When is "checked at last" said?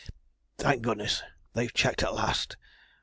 1.71-2.57